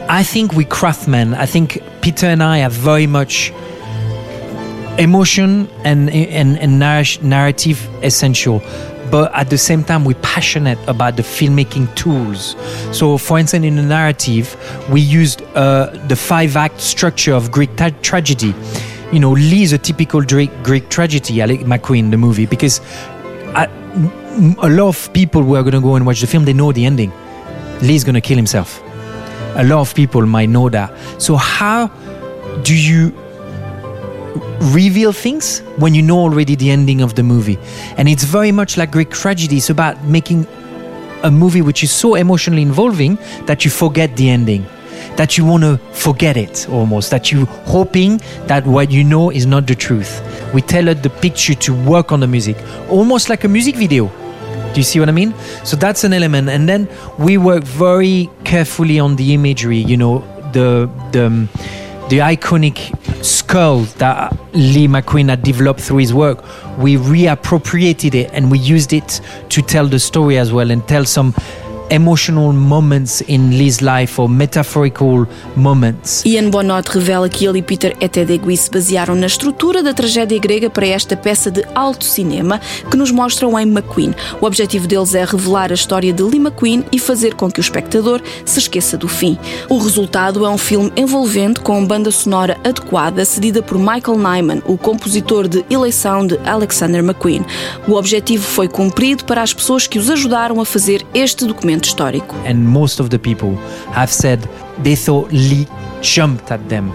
I 0.08 0.24
think 0.24 0.56
we 0.56 0.64
craftsmen, 0.64 1.34
I 1.34 1.46
think 1.46 1.80
Peter 2.00 2.26
and 2.26 2.42
I 2.42 2.64
are 2.64 2.70
very 2.70 3.06
much 3.06 3.52
emotion 4.98 5.68
and 5.84 6.08
and, 6.10 6.58
and 6.58 6.78
narr- 6.78 7.18
narrative 7.22 7.78
essential 8.02 8.60
but 9.10 9.32
at 9.34 9.50
the 9.50 9.58
same 9.58 9.84
time 9.84 10.04
we're 10.04 10.14
passionate 10.22 10.78
about 10.88 11.16
the 11.16 11.22
filmmaking 11.22 11.94
tools. 11.94 12.56
So 12.92 13.18
for 13.18 13.38
instance 13.38 13.64
in 13.64 13.76
the 13.76 13.82
narrative 13.82 14.56
we 14.90 15.00
used 15.00 15.42
uh, 15.54 15.90
the 16.08 16.16
five 16.16 16.56
act 16.56 16.80
structure 16.80 17.34
of 17.34 17.50
greek 17.50 17.76
tra- 17.76 17.90
tragedy. 18.02 18.54
You 19.12 19.20
know 19.20 19.32
lee 19.32 19.62
is 19.62 19.72
a 19.72 19.78
typical 19.78 20.20
greek, 20.22 20.50
greek 20.62 20.88
tragedy 20.88 21.40
alec 21.40 21.60
mcqueen 21.60 22.10
the 22.10 22.16
movie 22.16 22.46
because 22.46 22.80
I, 23.54 23.66
m- 23.94 24.56
a 24.58 24.68
lot 24.68 24.88
of 24.88 25.12
people 25.12 25.42
who 25.42 25.54
are 25.54 25.62
going 25.62 25.74
to 25.74 25.80
go 25.80 25.94
and 25.94 26.04
watch 26.04 26.20
the 26.20 26.26
film 26.26 26.44
they 26.44 26.52
know 26.52 26.72
the 26.72 26.84
ending. 26.84 27.12
Lee's 27.82 28.04
going 28.04 28.14
to 28.14 28.20
kill 28.20 28.36
himself. 28.36 28.82
A 29.56 29.64
lot 29.64 29.80
of 29.80 29.94
people 29.94 30.26
might 30.26 30.48
know 30.48 30.68
that. 30.68 30.92
So 31.22 31.36
how 31.36 31.88
do 32.62 32.74
you 32.76 33.14
reveal 34.72 35.12
things 35.12 35.60
when 35.76 35.94
you 35.94 36.02
know 36.02 36.18
already 36.18 36.54
the 36.54 36.70
ending 36.70 37.00
of 37.00 37.14
the 37.14 37.22
movie. 37.22 37.58
And 37.96 38.08
it's 38.08 38.24
very 38.24 38.52
much 38.52 38.76
like 38.76 38.92
Greek 38.92 39.10
tragedy. 39.10 39.56
It's 39.56 39.70
about 39.70 40.02
making 40.04 40.46
a 41.22 41.30
movie 41.30 41.62
which 41.62 41.82
is 41.82 41.90
so 41.90 42.14
emotionally 42.14 42.62
involving 42.62 43.18
that 43.46 43.64
you 43.64 43.70
forget 43.70 44.16
the 44.16 44.28
ending. 44.28 44.66
That 45.16 45.38
you 45.38 45.46
want 45.46 45.62
to 45.62 45.78
forget 45.92 46.36
it 46.36 46.68
almost, 46.68 47.10
that 47.10 47.32
you 47.32 47.46
hoping 47.46 48.18
that 48.46 48.66
what 48.66 48.90
you 48.90 49.02
know 49.02 49.30
is 49.30 49.46
not 49.46 49.66
the 49.66 49.74
truth. 49.74 50.20
We 50.52 50.60
tailored 50.60 51.02
the 51.02 51.10
picture 51.10 51.54
to 51.54 51.74
work 51.84 52.12
on 52.12 52.20
the 52.20 52.26
music, 52.26 52.56
almost 52.90 53.28
like 53.30 53.44
a 53.44 53.48
music 53.48 53.76
video. 53.76 54.10
Do 54.72 54.80
you 54.80 54.82
see 54.82 55.00
what 55.00 55.08
I 55.08 55.12
mean? 55.12 55.34
So 55.64 55.74
that's 55.76 56.04
an 56.04 56.12
element, 56.12 56.50
and 56.50 56.68
then 56.68 56.86
we 57.18 57.38
work 57.38 57.64
very 57.64 58.28
carefully 58.44 58.98
on 58.98 59.16
the 59.16 59.32
imagery. 59.32 59.78
You 59.78 59.96
know, 59.96 60.18
the 60.52 60.90
the 61.12 61.26
um, 61.26 61.48
the 62.08 62.18
iconic 62.18 63.24
skull 63.24 63.80
that 63.98 64.32
Lee 64.52 64.86
McQueen 64.86 65.28
had 65.28 65.42
developed 65.42 65.80
through 65.80 65.98
his 65.98 66.14
work, 66.14 66.44
we 66.78 66.96
reappropriated 66.96 68.14
it 68.14 68.30
and 68.32 68.50
we 68.50 68.58
used 68.58 68.92
it 68.92 69.20
to 69.48 69.60
tell 69.60 69.88
the 69.88 69.98
story 69.98 70.38
as 70.38 70.52
well 70.52 70.70
and 70.70 70.86
tell 70.86 71.04
some 71.04 71.34
emotional 71.90 72.52
moments 72.52 73.22
in 73.28 73.56
Lee's 73.56 73.80
life 73.80 74.20
or 74.20 74.28
metaphorical 74.28 75.26
moments. 75.54 76.24
Ian 76.24 76.50
Bonnot 76.50 76.90
revela 76.90 77.28
que 77.28 77.46
ele 77.46 77.58
e 77.58 77.62
Peter 77.62 77.96
Etedegui 78.00 78.56
se 78.56 78.70
basearam 78.70 79.14
na 79.14 79.26
estrutura 79.26 79.82
da 79.82 79.94
tragédia 79.94 80.38
grega 80.38 80.68
para 80.68 80.86
esta 80.86 81.16
peça 81.16 81.50
de 81.50 81.64
alto 81.74 82.04
cinema 82.04 82.60
que 82.90 82.96
nos 82.96 83.10
mostram 83.10 83.58
em 83.58 83.66
McQueen. 83.66 84.14
O 84.40 84.46
objetivo 84.46 84.86
deles 84.86 85.14
é 85.14 85.24
revelar 85.24 85.70
a 85.70 85.74
história 85.74 86.12
de 86.12 86.22
Lee 86.22 86.38
McQueen 86.38 86.84
e 86.90 86.98
fazer 86.98 87.34
com 87.34 87.50
que 87.50 87.60
o 87.60 87.62
espectador 87.62 88.20
se 88.44 88.58
esqueça 88.58 88.96
do 88.96 89.08
fim. 89.08 89.38
O 89.68 89.78
resultado 89.78 90.44
é 90.44 90.48
um 90.48 90.58
filme 90.58 90.92
envolvente 90.96 91.60
com 91.60 91.84
banda 91.84 92.10
sonora 92.10 92.56
adequada, 92.64 93.24
cedida 93.24 93.62
por 93.62 93.78
Michael 93.78 94.18
Nyman, 94.18 94.62
o 94.66 94.76
compositor 94.76 95.48
de 95.48 95.64
eleição 95.70 96.26
de 96.26 96.38
Alexander 96.44 97.02
McQueen. 97.02 97.44
O 97.86 97.94
objetivo 97.94 98.44
foi 98.44 98.68
cumprido 98.68 99.24
para 99.24 99.42
as 99.42 99.52
pessoas 99.52 99.86
que 99.86 99.98
os 99.98 100.10
ajudaram 100.10 100.60
a 100.60 100.64
fazer 100.64 101.04
este 101.14 101.44
documento 101.44 101.75
histórico. 101.84 102.34
And 102.44 102.66
most 102.66 103.00
of 103.00 103.10
the 103.10 103.18
people 103.18 103.56
have 103.92 104.12
said 104.12 104.40
they 104.82 104.96
thought 104.96 105.30
Lee 105.32 105.66
jumped 106.00 106.50
at 106.50 106.68
them. 106.68 106.90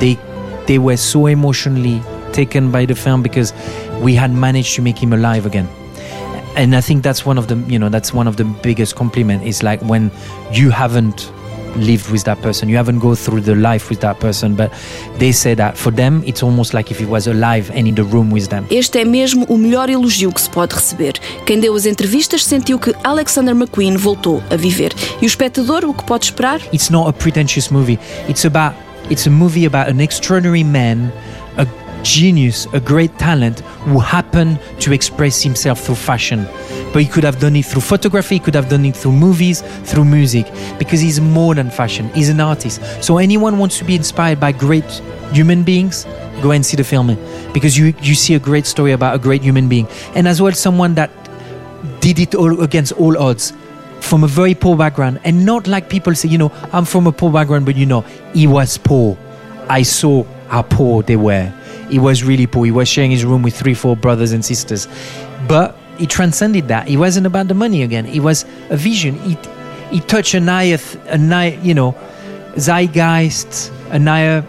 They 0.00 0.18
they 0.66 0.78
were 0.78 0.96
so 0.96 1.26
emotionally 1.26 2.02
taken 2.32 2.70
by 2.70 2.86
the 2.86 2.94
film 2.94 3.22
because 3.22 3.52
we 4.02 4.14
had 4.14 4.30
managed 4.30 4.74
to 4.76 4.82
make 4.82 4.98
him 5.02 5.12
alive 5.12 5.46
again. 5.46 5.68
And 6.56 6.74
I 6.74 6.80
think 6.80 7.02
that's 7.02 7.24
one 7.24 7.38
of 7.38 7.46
the 7.46 7.56
you 7.68 7.78
know 7.78 7.88
that's 7.88 8.12
one 8.12 8.26
of 8.28 8.36
the 8.36 8.44
biggest 8.44 8.96
compliment 8.96 9.44
is 9.44 9.62
like 9.62 9.80
when 9.82 10.10
you 10.52 10.70
haven't 10.70 11.32
lived 11.76 12.10
with 12.10 12.24
that 12.24 12.40
person 12.40 12.68
you 12.68 12.76
haven't 12.76 12.98
go 12.98 13.14
through 13.14 13.40
the 13.40 13.54
life 13.54 13.88
with 13.90 14.00
that 14.00 14.18
person 14.18 14.54
but 14.54 14.70
they 15.18 15.32
say 15.32 15.54
that 15.54 15.76
for 15.76 15.92
them 15.92 16.22
it's 16.26 16.42
almost 16.42 16.74
like 16.74 16.90
if 16.90 16.98
he 16.98 17.06
was 17.06 17.26
alive 17.26 17.70
and 17.74 17.86
in 17.86 17.94
the 17.94 18.04
room 18.04 18.30
with 18.30 18.48
them 18.48 18.66
Este 18.70 18.98
é 18.98 19.04
mesmo 19.04 19.44
o 19.48 19.56
melhor 19.58 19.88
elogio 19.88 20.32
que 20.32 20.40
se 20.40 20.50
pode 20.50 20.74
receber. 20.74 21.14
Quem 21.46 21.58
deu 21.60 21.74
as 21.74 21.86
entrevistas 21.86 22.44
sentiu 22.44 22.78
que 22.78 22.94
Alexander 23.04 23.54
McQueen 23.54 23.96
voltou 23.96 24.42
a 24.50 24.56
viver. 24.56 24.92
E 25.20 25.24
o 25.24 25.26
espectador, 25.26 25.84
o 25.84 25.94
que 25.94 26.04
pode 26.04 26.26
esperar? 26.26 26.60
it's 26.72 26.90
not 26.90 27.08
a 27.08 27.12
pretentious 27.12 27.68
movie. 27.70 27.98
It's 28.28 28.44
about 28.44 28.76
it's 29.10 29.26
a 29.26 29.30
movie 29.30 29.66
about 29.66 29.88
an 29.90 30.00
extraordinary 30.00 30.62
man, 30.64 31.10
genius, 32.02 32.66
a 32.72 32.80
great 32.80 33.16
talent 33.18 33.60
who 33.60 33.98
happened 33.98 34.60
to 34.80 34.92
express 34.92 35.42
himself 35.42 35.80
through 35.80 35.96
fashion. 35.96 36.46
But 36.92 37.02
he 37.02 37.06
could 37.06 37.24
have 37.24 37.38
done 37.38 37.56
it 37.56 37.66
through 37.66 37.82
photography, 37.82 38.36
he 38.36 38.38
could 38.40 38.54
have 38.54 38.68
done 38.68 38.84
it 38.84 38.96
through 38.96 39.12
movies, 39.12 39.62
through 39.84 40.04
music, 40.04 40.46
because 40.78 41.00
he's 41.00 41.20
more 41.20 41.54
than 41.54 41.70
fashion. 41.70 42.08
He's 42.10 42.28
an 42.28 42.40
artist. 42.40 42.80
So 43.02 43.18
anyone 43.18 43.58
wants 43.58 43.78
to 43.78 43.84
be 43.84 43.94
inspired 43.94 44.40
by 44.40 44.52
great 44.52 44.84
human 45.32 45.62
beings, 45.62 46.06
go 46.42 46.52
and 46.52 46.64
see 46.64 46.76
the 46.76 46.84
film 46.84 47.16
because 47.52 47.76
you 47.76 47.92
you 48.00 48.14
see 48.14 48.34
a 48.34 48.38
great 48.38 48.64
story 48.64 48.92
about 48.92 49.14
a 49.14 49.18
great 49.18 49.42
human 49.42 49.68
being, 49.68 49.86
and 50.14 50.28
as 50.28 50.40
well 50.40 50.52
someone 50.52 50.94
that 50.94 51.10
did 52.00 52.18
it 52.18 52.34
all 52.34 52.62
against 52.62 52.92
all 52.92 53.16
odds 53.18 53.52
from 54.00 54.24
a 54.24 54.26
very 54.26 54.54
poor 54.54 54.76
background 54.76 55.20
and 55.24 55.44
not 55.44 55.66
like 55.66 55.88
people 55.88 56.14
say 56.14 56.28
you 56.28 56.38
know 56.38 56.52
i'm 56.72 56.84
from 56.84 57.06
a 57.06 57.12
poor 57.12 57.32
background 57.32 57.66
but 57.66 57.76
you 57.76 57.84
know 57.84 58.00
he 58.32 58.46
was 58.46 58.78
poor 58.78 59.16
i 59.68 59.82
saw 59.82 60.24
how 60.48 60.62
poor 60.62 61.02
they 61.02 61.16
were 61.16 61.52
he 61.90 61.98
was 61.98 62.24
really 62.24 62.46
poor. 62.46 62.64
He 62.64 62.70
was 62.70 62.88
sharing 62.88 63.10
his 63.10 63.24
room 63.24 63.42
with 63.42 63.56
three 63.56 63.74
four 63.74 63.96
brothers 63.96 64.32
and 64.32 64.44
sisters. 64.44 64.88
But 65.48 65.76
he 65.98 66.06
transcended 66.06 66.68
that. 66.68 66.88
He 66.88 66.96
wasn't 66.96 67.26
about 67.26 67.48
the 67.48 67.54
money 67.54 67.82
again. 67.82 68.06
It 68.06 68.20
was 68.20 68.44
a 68.70 68.76
vision. 68.76 69.18
He, 69.20 69.36
he 69.90 70.00
touched 70.00 70.34
an 70.34 70.46
higher 70.46 70.78
a 71.06 71.18
higher, 71.18 71.58
you 71.62 71.74
know 71.74 71.94
zeitgeist 72.58 73.72
a 73.90 74.00
higher 74.00 74.42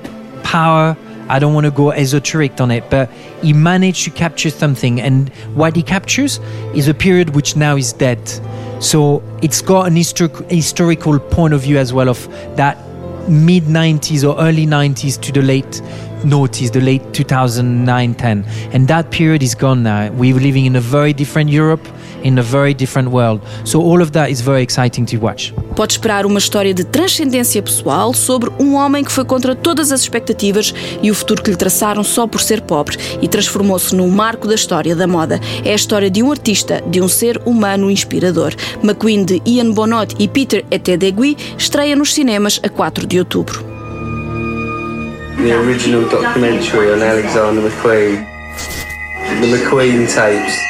power. 0.43 0.97
I 1.29 1.37
don't 1.37 1.53
want 1.53 1.65
to 1.65 1.71
go 1.71 1.91
esoteric 1.91 2.59
on 2.59 2.71
it, 2.71 2.89
but 2.89 3.09
he 3.43 3.53
managed 3.53 4.03
to 4.05 4.09
capture 4.09 4.49
something, 4.49 4.99
and 4.99 5.29
what 5.53 5.75
he 5.75 5.83
captures 5.83 6.39
is 6.73 6.87
a 6.87 6.93
period 6.93 7.35
which 7.35 7.55
now 7.55 7.75
is 7.75 7.93
dead. 7.93 8.19
So 8.79 9.21
it's 9.43 9.61
got 9.61 9.87
an 9.87 9.95
histor- 9.95 10.49
historical 10.49 11.19
point 11.19 11.53
of 11.53 11.61
view 11.61 11.77
as 11.77 11.93
well 11.93 12.09
of 12.09 12.27
that 12.55 12.77
mid 13.29 13.63
90s 13.63 14.27
or 14.27 14.39
early 14.39 14.65
90s 14.65 15.21
to 15.21 15.31
the 15.31 15.43
late 15.43 15.81
noughties, 16.23 16.71
the 16.71 16.81
late 16.81 17.03
2009 17.13 18.13
10. 18.13 18.45
And 18.73 18.87
that 18.87 19.09
period 19.09 19.43
is 19.43 19.55
gone 19.55 19.83
now. 19.83 20.11
We're 20.11 20.35
living 20.35 20.65
in 20.65 20.75
a 20.75 20.81
very 20.81 21.13
different 21.13 21.49
Europe, 21.49 21.87
in 22.23 22.37
a 22.37 22.43
very 22.43 22.73
different 22.73 23.09
world. 23.09 23.41
So 23.63 23.81
all 23.81 24.01
of 24.01 24.11
that 24.11 24.29
is 24.29 24.41
very 24.41 24.61
exciting 24.61 25.05
to 25.07 25.17
watch. 25.17 25.53
Pode 25.75 25.93
esperar 25.93 26.25
uma 26.25 26.39
história 26.39 26.73
de 26.73 26.83
transcendência 26.83 27.61
pessoal 27.61 28.13
sobre 28.13 28.51
um 28.59 28.75
homem 28.75 29.03
que 29.03 29.11
foi 29.11 29.23
contra 29.23 29.55
todas 29.55 29.91
as 29.91 30.01
expectativas 30.01 30.73
e 31.01 31.09
o 31.09 31.15
futuro 31.15 31.41
que 31.41 31.51
lhe 31.51 31.55
traçaram 31.55 32.03
só 32.03 32.27
por 32.27 32.41
ser 32.41 32.61
pobre 32.61 32.97
e 33.21 33.27
transformou-se 33.27 33.95
num 33.95 34.09
marco 34.09 34.47
da 34.47 34.55
história 34.55 34.95
da 34.95 35.07
moda. 35.07 35.39
É 35.63 35.71
a 35.71 35.75
história 35.75 36.09
de 36.09 36.21
um 36.21 36.31
artista, 36.31 36.83
de 36.87 37.01
um 37.01 37.07
ser 37.07 37.41
humano 37.45 37.89
inspirador. 37.89 38.53
McQueen 38.83 39.23
de 39.23 39.41
Ian 39.45 39.71
Bonnot 39.71 40.15
e 40.19 40.27
Peter 40.27 40.65
Etedegui 40.69 41.37
estreia 41.57 41.95
nos 41.95 42.13
cinemas 42.13 42.59
a 42.61 42.69
4 42.69 43.07
de 43.07 43.19
outubro. 43.19 43.68
The 45.39 45.57
original 45.57 46.07
documentary 46.09 46.91
on 46.91 47.01
Alexander 47.01 47.61
McQueen. 47.61 48.27
The 49.39 49.47
McQueen 49.47 50.05
tapes. 50.13 50.69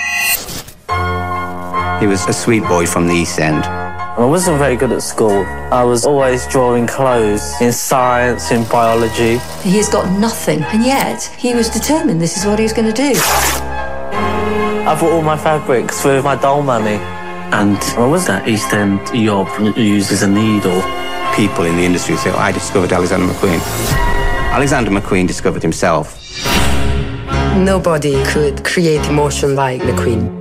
He 1.99 2.05
was 2.05 2.23
a 2.27 2.33
sweet 2.33 2.61
boy 2.63 2.85
from 2.85 3.07
the 3.07 3.13
East 3.15 3.39
End. 3.39 3.63
I 3.65 4.25
wasn't 4.25 4.59
very 4.59 4.75
good 4.75 4.91
at 4.91 5.01
school. 5.01 5.43
I 5.71 5.83
was 5.83 6.05
always 6.05 6.45
drawing 6.45 6.85
clothes 6.85 7.41
in 7.59 7.73
science, 7.73 8.51
in 8.51 8.63
biology. 8.65 9.39
He's 9.63 9.89
got 9.89 10.07
nothing, 10.19 10.61
and 10.65 10.85
yet 10.85 11.23
he 11.39 11.55
was 11.55 11.67
determined 11.67 12.21
this 12.21 12.37
is 12.37 12.45
what 12.45 12.59
he 12.59 12.63
was 12.63 12.73
going 12.73 12.93
to 12.93 12.93
do. 12.93 13.13
I 13.15 14.95
bought 14.99 15.11
all 15.11 15.23
my 15.23 15.37
fabrics 15.37 16.05
with 16.05 16.23
my 16.23 16.35
doll 16.35 16.61
money. 16.61 16.99
And 17.51 17.83
what 17.97 18.11
was 18.11 18.27
that 18.27 18.47
East 18.47 18.71
End 18.71 18.99
yob 19.15 19.47
that 19.63 19.77
uses 19.77 20.21
a 20.21 20.27
needle? 20.27 20.83
People 21.35 21.65
in 21.65 21.75
the 21.75 21.83
industry 21.83 22.17
say, 22.17 22.29
oh, 22.29 22.37
I 22.37 22.51
discovered 22.51 22.91
Alexander 22.91 23.33
McQueen. 23.33 24.08
Alexander 24.51 24.89
McQueen 24.91 25.27
discovered 25.27 25.61
himself. 25.61 26.17
Nobody 27.55 28.23
could 28.25 28.63
create 28.65 29.05
emotion 29.07 29.55
like 29.55 29.79
McQueen. 29.81 30.37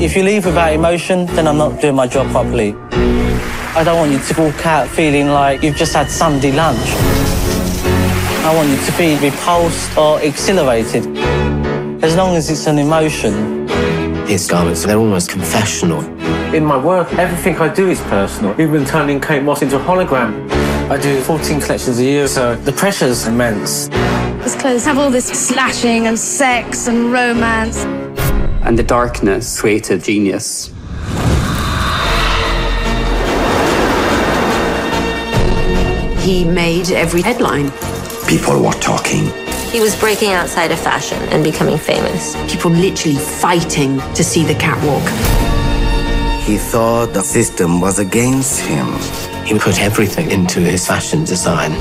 If 0.00 0.16
you 0.16 0.22
leave 0.22 0.46
without 0.46 0.72
emotion, 0.72 1.26
then 1.26 1.46
I'm 1.46 1.58
not 1.58 1.80
doing 1.80 1.96
my 1.96 2.06
job 2.06 2.30
properly. 2.30 2.74
I 3.74 3.82
don't 3.84 3.98
want 3.98 4.12
you 4.12 4.18
to 4.20 4.40
walk 4.40 4.64
out 4.66 4.88
feeling 4.88 5.28
like 5.28 5.62
you've 5.62 5.76
just 5.76 5.94
had 5.94 6.10
Sunday 6.10 6.52
lunch. 6.52 6.78
I 8.44 8.52
want 8.54 8.68
you 8.68 8.76
to 8.86 8.92
be 8.96 9.18
repulsed 9.30 9.96
or 9.98 10.20
exhilarated. 10.22 11.04
As 12.02 12.16
long 12.16 12.36
as 12.36 12.50
it's 12.50 12.66
an 12.66 12.78
emotion. 12.78 13.68
His 14.26 14.48
garments, 14.48 14.84
they're 14.84 14.96
almost 14.96 15.28
confessional. 15.28 16.02
In 16.54 16.64
my 16.64 16.76
work, 16.76 17.12
everything 17.14 17.56
I 17.56 17.72
do 17.72 17.90
is 17.90 18.00
personal. 18.02 18.58
Even 18.60 18.84
turning 18.84 19.20
Kate 19.20 19.42
Moss 19.42 19.60
into 19.60 19.76
a 19.76 19.80
hologram. 19.80 20.48
I 20.90 20.98
do 20.98 21.20
14 21.20 21.60
collections 21.60 22.00
a 22.00 22.02
year, 22.02 22.26
so 22.26 22.56
the 22.56 22.72
pressure's 22.72 23.24
immense. 23.28 23.86
His 24.42 24.56
clothes 24.56 24.84
have 24.86 24.98
all 24.98 25.08
this 25.08 25.26
slashing 25.26 26.08
and 26.08 26.18
sex 26.18 26.88
and 26.88 27.12
romance. 27.12 27.84
And 28.64 28.76
the 28.76 28.82
darkness 28.82 29.60
created 29.60 30.02
genius. 30.02 30.72
He 36.24 36.44
made 36.44 36.90
every 36.90 37.22
headline. 37.22 37.70
People 38.26 38.60
were 38.60 38.72
talking. 38.80 39.26
He 39.70 39.78
was 39.78 39.94
breaking 39.94 40.32
outside 40.32 40.72
of 40.72 40.80
fashion 40.80 41.22
and 41.28 41.44
becoming 41.44 41.78
famous. 41.78 42.34
People 42.52 42.72
literally 42.72 43.16
fighting 43.16 44.00
to 44.14 44.24
see 44.24 44.42
the 44.42 44.56
catwalk. 44.56 45.08
He 46.42 46.58
thought 46.58 47.14
the 47.14 47.22
system 47.22 47.80
was 47.80 48.00
against 48.00 48.60
him. 48.62 48.88
He 49.50 49.58
put 49.58 49.82
everything 49.82 50.30
into 50.30 50.60
his 50.60 50.86
fashion 50.86 51.24
design. 51.24 51.72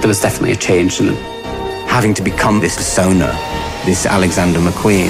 There 0.00 0.08
was 0.08 0.20
definitely 0.20 0.52
a 0.52 0.56
change 0.56 1.00
in. 1.00 1.14
Having 1.88 2.12
to 2.14 2.22
become 2.22 2.60
this 2.60 2.76
persona, 2.76 3.28
this 3.86 4.04
Alexander 4.04 4.58
McQueen. 4.58 5.08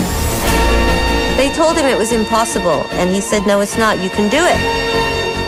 They 1.37 1.51
told 1.57 1.77
him 1.77 1.87
it 1.87 1.99
was 1.99 2.13
impossible, 2.13 2.87
and 2.93 3.13
he 3.13 3.21
said, 3.21 3.45
No, 3.45 3.61
it's 3.61 3.77
not. 3.77 3.99
You 3.99 4.09
can 4.09 4.31
do 4.31 4.37
it. 4.39 4.57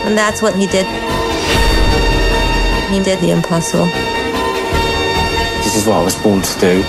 And 0.05 0.17
that's 0.17 0.41
what 0.41 0.53
he 0.53 0.67
did. 0.67 0.85
He 2.91 3.01
did 3.01 3.19
the 3.21 3.31
impossible. 3.31 3.85
This 5.63 5.77
is 5.77 5.87
what 5.87 5.95
I 5.95 6.03
was 6.03 6.21
born 6.21 6.41
to 6.41 6.59
do. 6.59 6.81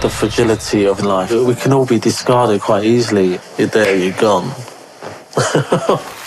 The 0.00 0.08
fragility 0.08 0.86
of 0.86 1.02
life. 1.02 1.32
We 1.32 1.56
can 1.56 1.72
all 1.72 1.86
be 1.86 1.98
discarded 1.98 2.60
quite 2.60 2.84
easily. 2.84 3.40
You're 3.58 3.66
there, 3.66 3.96
you're 3.96 4.12
gone. 4.12 4.54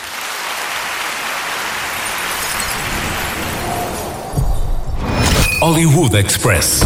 Hollywood 5.71 6.17
Express. 6.17 6.81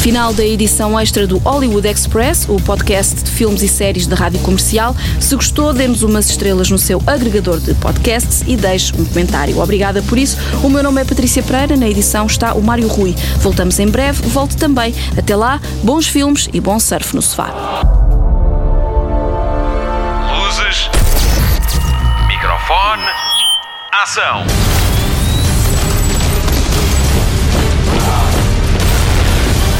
Final 0.00 0.34
da 0.34 0.44
edição 0.44 0.98
extra 0.98 1.24
do 1.24 1.38
Hollywood 1.38 1.86
Express, 1.86 2.48
o 2.48 2.56
podcast 2.60 3.14
de 3.14 3.30
filmes 3.30 3.62
e 3.62 3.68
séries 3.68 4.08
da 4.08 4.16
rádio 4.16 4.40
comercial. 4.40 4.92
Se 5.20 5.36
gostou, 5.36 5.72
dê-nos 5.72 6.02
umas 6.02 6.28
estrelas 6.28 6.68
no 6.68 6.76
seu 6.76 7.00
agregador 7.06 7.60
de 7.60 7.74
podcasts 7.74 8.42
e 8.44 8.56
deixe 8.56 8.92
um 9.00 9.04
comentário. 9.04 9.56
Obrigada 9.60 10.02
por 10.02 10.18
isso. 10.18 10.36
O 10.64 10.68
meu 10.68 10.82
nome 10.82 11.00
é 11.00 11.04
Patrícia 11.04 11.40
Pereira, 11.40 11.76
na 11.76 11.88
edição 11.88 12.26
está 12.26 12.54
o 12.54 12.60
Mário 12.60 12.88
Rui. 12.88 13.14
Voltamos 13.36 13.78
em 13.78 13.86
breve, 13.86 14.20
volte 14.30 14.56
também. 14.56 14.92
Até 15.16 15.36
lá, 15.36 15.60
bons 15.84 16.08
filmes 16.08 16.48
e 16.52 16.60
bom 16.60 16.80
surf 16.80 17.14
no 17.14 17.22
sofá. 17.22 17.54
Luzes. 20.34 20.90
Microfone. 22.26 23.06
Ação. 23.92 24.44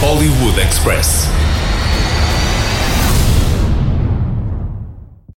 Hollywood 0.01 0.59
Express. 0.65 1.27